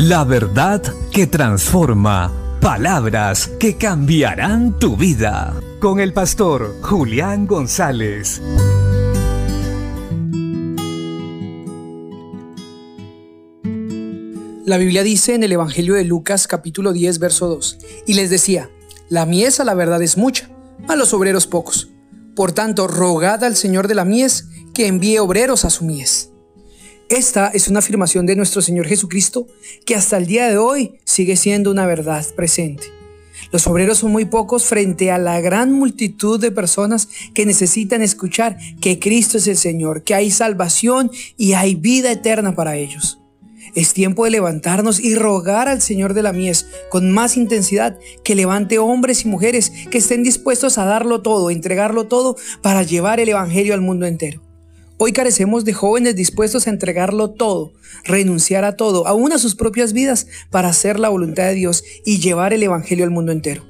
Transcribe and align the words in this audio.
La 0.00 0.22
verdad 0.22 0.80
que 1.10 1.26
transforma. 1.26 2.32
Palabras 2.60 3.50
que 3.58 3.76
cambiarán 3.76 4.78
tu 4.78 4.96
vida. 4.96 5.60
Con 5.80 5.98
el 5.98 6.12
pastor 6.12 6.76
Julián 6.82 7.48
González. 7.48 8.40
La 14.64 14.76
Biblia 14.76 15.02
dice 15.02 15.34
en 15.34 15.42
el 15.42 15.50
Evangelio 15.50 15.94
de 15.94 16.04
Lucas 16.04 16.46
capítulo 16.46 16.92
10 16.92 17.18
verso 17.18 17.48
2, 17.48 17.78
y 18.06 18.14
les 18.14 18.30
decía, 18.30 18.70
la 19.08 19.26
mies 19.26 19.58
a 19.58 19.64
la 19.64 19.74
verdad 19.74 20.00
es 20.00 20.16
mucha, 20.16 20.48
a 20.86 20.94
los 20.94 21.12
obreros 21.12 21.48
pocos. 21.48 21.88
Por 22.36 22.52
tanto, 22.52 22.86
rogad 22.86 23.42
al 23.42 23.56
Señor 23.56 23.88
de 23.88 23.96
la 23.96 24.04
mies 24.04 24.46
que 24.74 24.86
envíe 24.86 25.18
obreros 25.18 25.64
a 25.64 25.70
su 25.70 25.84
mies. 25.84 26.30
Esta 27.08 27.48
es 27.48 27.68
una 27.68 27.78
afirmación 27.78 28.26
de 28.26 28.36
nuestro 28.36 28.60
Señor 28.60 28.86
Jesucristo 28.86 29.46
que 29.86 29.94
hasta 29.94 30.18
el 30.18 30.26
día 30.26 30.46
de 30.50 30.58
hoy 30.58 30.98
sigue 31.04 31.36
siendo 31.36 31.70
una 31.70 31.86
verdad 31.86 32.26
presente. 32.36 32.88
Los 33.50 33.66
obreros 33.66 33.98
son 33.98 34.12
muy 34.12 34.26
pocos 34.26 34.64
frente 34.64 35.10
a 35.10 35.16
la 35.16 35.40
gran 35.40 35.72
multitud 35.72 36.38
de 36.38 36.52
personas 36.52 37.08
que 37.32 37.46
necesitan 37.46 38.02
escuchar 38.02 38.58
que 38.82 38.98
Cristo 38.98 39.38
es 39.38 39.46
el 39.46 39.56
Señor, 39.56 40.02
que 40.02 40.14
hay 40.14 40.30
salvación 40.30 41.10
y 41.38 41.54
hay 41.54 41.76
vida 41.76 42.12
eterna 42.12 42.54
para 42.54 42.76
ellos. 42.76 43.18
Es 43.74 43.94
tiempo 43.94 44.24
de 44.24 44.30
levantarnos 44.32 45.00
y 45.00 45.14
rogar 45.14 45.66
al 45.66 45.80
Señor 45.80 46.12
de 46.12 46.22
la 46.22 46.34
mies 46.34 46.66
con 46.90 47.10
más 47.10 47.38
intensidad 47.38 47.98
que 48.22 48.34
levante 48.34 48.78
hombres 48.78 49.24
y 49.24 49.28
mujeres 49.28 49.72
que 49.90 49.96
estén 49.96 50.22
dispuestos 50.22 50.76
a 50.76 50.84
darlo 50.84 51.22
todo, 51.22 51.48
entregarlo 51.48 52.06
todo 52.06 52.36
para 52.60 52.82
llevar 52.82 53.18
el 53.18 53.30
Evangelio 53.30 53.72
al 53.72 53.80
mundo 53.80 54.04
entero. 54.04 54.47
Hoy 55.00 55.12
carecemos 55.12 55.64
de 55.64 55.72
jóvenes 55.74 56.16
dispuestos 56.16 56.66
a 56.66 56.70
entregarlo 56.70 57.30
todo, 57.30 57.72
renunciar 58.02 58.64
a 58.64 58.74
todo, 58.74 59.06
aún 59.06 59.32
a 59.32 59.38
sus 59.38 59.54
propias 59.54 59.92
vidas, 59.92 60.26
para 60.50 60.70
hacer 60.70 60.98
la 60.98 61.08
voluntad 61.08 61.44
de 61.44 61.54
Dios 61.54 61.84
y 62.04 62.18
llevar 62.18 62.52
el 62.52 62.64
Evangelio 62.64 63.04
al 63.04 63.12
mundo 63.12 63.30
entero. 63.30 63.64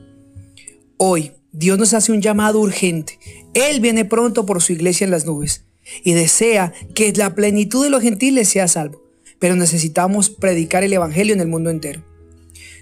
Hoy 0.96 1.32
Dios 1.52 1.78
nos 1.78 1.92
hace 1.92 2.12
un 2.12 2.22
llamado 2.22 2.60
urgente. 2.60 3.18
Él 3.52 3.80
viene 3.80 4.06
pronto 4.06 4.46
por 4.46 4.62
su 4.62 4.72
iglesia 4.72 5.04
en 5.04 5.10
las 5.10 5.26
nubes 5.26 5.66
y 6.02 6.14
desea 6.14 6.72
que 6.94 7.12
la 7.12 7.34
plenitud 7.34 7.84
de 7.84 7.90
los 7.90 8.00
gentiles 8.00 8.48
sea 8.48 8.66
salvo. 8.66 9.02
Pero 9.38 9.54
necesitamos 9.54 10.30
predicar 10.30 10.82
el 10.82 10.94
Evangelio 10.94 11.34
en 11.34 11.40
el 11.40 11.48
mundo 11.48 11.68
entero. 11.68 12.02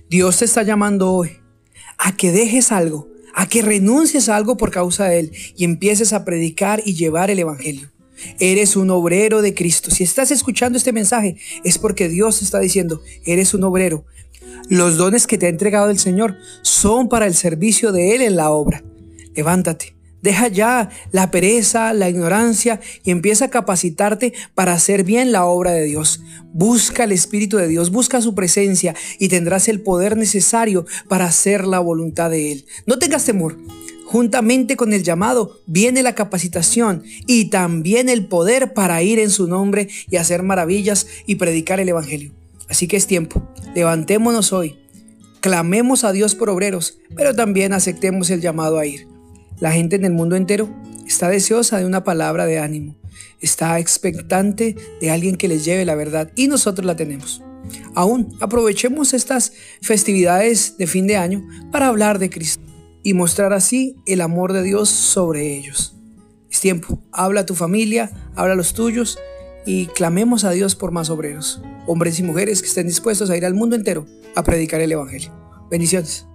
Dios 0.08 0.38
te 0.38 0.44
está 0.44 0.62
llamando 0.62 1.12
hoy 1.12 1.32
a 1.98 2.16
que 2.16 2.30
dejes 2.30 2.70
algo, 2.70 3.08
a 3.34 3.48
que 3.48 3.62
renuncies 3.62 4.28
a 4.28 4.36
algo 4.36 4.56
por 4.56 4.70
causa 4.70 5.06
de 5.06 5.18
Él 5.18 5.32
y 5.56 5.64
empieces 5.64 6.12
a 6.12 6.24
predicar 6.24 6.80
y 6.84 6.94
llevar 6.94 7.32
el 7.32 7.40
Evangelio. 7.40 7.90
Eres 8.38 8.76
un 8.76 8.90
obrero 8.90 9.42
de 9.42 9.54
Cristo. 9.54 9.90
Si 9.90 10.04
estás 10.04 10.30
escuchando 10.30 10.78
este 10.78 10.92
mensaje 10.92 11.36
es 11.64 11.78
porque 11.78 12.08
Dios 12.08 12.42
está 12.42 12.58
diciendo, 12.58 13.02
eres 13.24 13.54
un 13.54 13.64
obrero. 13.64 14.04
Los 14.68 14.96
dones 14.96 15.26
que 15.26 15.38
te 15.38 15.46
ha 15.46 15.50
entregado 15.50 15.90
el 15.90 15.98
Señor 15.98 16.36
son 16.62 17.08
para 17.08 17.26
el 17.26 17.34
servicio 17.34 17.92
de 17.92 18.14
Él 18.14 18.22
en 18.22 18.36
la 18.36 18.50
obra. 18.50 18.82
Levántate. 19.34 19.96
Deja 20.22 20.48
ya 20.48 20.90
la 21.12 21.30
pereza, 21.30 21.92
la 21.92 22.08
ignorancia 22.08 22.80
y 23.04 23.12
empieza 23.12 23.44
a 23.44 23.50
capacitarte 23.50 24.32
para 24.54 24.72
hacer 24.72 25.04
bien 25.04 25.30
la 25.30 25.44
obra 25.44 25.70
de 25.70 25.84
Dios. 25.84 26.20
Busca 26.52 27.04
el 27.04 27.12
Espíritu 27.12 27.58
de 27.58 27.68
Dios, 27.68 27.90
busca 27.90 28.20
su 28.20 28.34
presencia 28.34 28.96
y 29.20 29.28
tendrás 29.28 29.68
el 29.68 29.82
poder 29.82 30.16
necesario 30.16 30.84
para 31.08 31.26
hacer 31.26 31.64
la 31.64 31.78
voluntad 31.78 32.30
de 32.30 32.50
Él. 32.50 32.66
No 32.86 32.98
tengas 32.98 33.24
temor. 33.24 33.56
Juntamente 34.06 34.76
con 34.76 34.92
el 34.92 35.02
llamado 35.02 35.60
viene 35.66 36.04
la 36.04 36.14
capacitación 36.14 37.02
y 37.26 37.46
también 37.46 38.08
el 38.08 38.26
poder 38.26 38.72
para 38.72 39.02
ir 39.02 39.18
en 39.18 39.30
su 39.30 39.48
nombre 39.48 39.88
y 40.08 40.16
hacer 40.16 40.44
maravillas 40.44 41.08
y 41.26 41.34
predicar 41.34 41.80
el 41.80 41.88
Evangelio. 41.88 42.30
Así 42.68 42.86
que 42.86 42.96
es 42.96 43.08
tiempo. 43.08 43.42
Levantémonos 43.74 44.52
hoy. 44.52 44.76
Clamemos 45.40 46.04
a 46.04 46.12
Dios 46.12 46.36
por 46.36 46.50
obreros, 46.50 46.98
pero 47.16 47.34
también 47.34 47.72
aceptemos 47.72 48.30
el 48.30 48.40
llamado 48.40 48.78
a 48.78 48.86
ir. 48.86 49.08
La 49.58 49.72
gente 49.72 49.96
en 49.96 50.04
el 50.04 50.12
mundo 50.12 50.36
entero 50.36 50.68
está 51.04 51.28
deseosa 51.28 51.78
de 51.78 51.84
una 51.84 52.04
palabra 52.04 52.46
de 52.46 52.60
ánimo. 52.60 52.94
Está 53.40 53.80
expectante 53.80 54.76
de 55.00 55.10
alguien 55.10 55.36
que 55.36 55.48
les 55.48 55.64
lleve 55.64 55.84
la 55.84 55.96
verdad 55.96 56.30
y 56.36 56.46
nosotros 56.46 56.86
la 56.86 56.94
tenemos. 56.94 57.42
Aún 57.96 58.36
aprovechemos 58.40 59.14
estas 59.14 59.52
festividades 59.82 60.78
de 60.78 60.86
fin 60.86 61.08
de 61.08 61.16
año 61.16 61.44
para 61.72 61.88
hablar 61.88 62.20
de 62.20 62.30
Cristo 62.30 62.65
y 63.06 63.14
mostrar 63.14 63.52
así 63.52 63.94
el 64.04 64.20
amor 64.20 64.52
de 64.52 64.64
Dios 64.64 64.88
sobre 64.88 65.56
ellos. 65.56 65.94
Es 66.50 66.60
tiempo, 66.60 67.00
habla 67.12 67.42
a 67.42 67.46
tu 67.46 67.54
familia, 67.54 68.10
habla 68.34 68.54
a 68.54 68.56
los 68.56 68.74
tuyos 68.74 69.16
y 69.64 69.86
clamemos 69.86 70.42
a 70.42 70.50
Dios 70.50 70.74
por 70.74 70.90
más 70.90 71.08
obreros, 71.08 71.62
hombres 71.86 72.18
y 72.18 72.24
mujeres 72.24 72.62
que 72.62 72.66
estén 72.66 72.88
dispuestos 72.88 73.30
a 73.30 73.36
ir 73.36 73.46
al 73.46 73.54
mundo 73.54 73.76
entero 73.76 74.06
a 74.34 74.42
predicar 74.42 74.80
el 74.80 74.90
Evangelio. 74.90 75.32
Bendiciones. 75.70 76.26